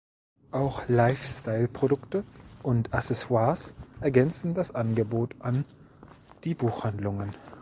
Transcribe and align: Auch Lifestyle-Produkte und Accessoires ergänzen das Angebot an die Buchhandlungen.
Auch 0.49 0.89
Lifestyle-Produkte 0.89 2.23
und 2.63 2.91
Accessoires 2.91 3.75
ergänzen 3.99 4.55
das 4.55 4.73
Angebot 4.73 5.35
an 5.41 5.63
die 6.43 6.55
Buchhandlungen. 6.55 7.35